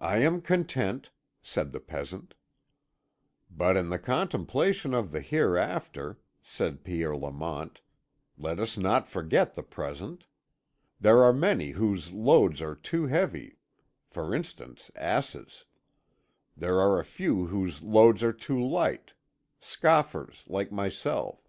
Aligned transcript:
"I 0.00 0.16
am 0.18 0.40
content," 0.42 1.12
said 1.40 1.70
the 1.70 1.78
peasant. 1.78 2.34
"But 3.48 3.76
in 3.76 3.88
the 3.88 4.00
contemplation 4.00 4.92
of 4.92 5.12
the 5.12 5.20
Hereafter," 5.20 6.18
said 6.42 6.82
Pierre 6.82 7.16
Lamont, 7.16 7.80
"let 8.36 8.58
us 8.58 8.76
not 8.76 9.06
forget 9.06 9.54
the 9.54 9.62
present. 9.62 10.24
There 10.98 11.22
are 11.22 11.32
many 11.32 11.70
whose 11.70 12.10
loads 12.10 12.60
are 12.62 12.74
too 12.74 13.06
heavy 13.06 13.54
for 14.10 14.34
instance, 14.34 14.90
asses. 14.96 15.66
There 16.56 16.80
are 16.80 16.98
a 16.98 17.04
few 17.04 17.46
whose 17.46 17.80
loads 17.80 18.24
are 18.24 18.32
too 18.32 18.60
light 18.60 19.12
scoffers, 19.60 20.42
like 20.48 20.72
myself. 20.72 21.48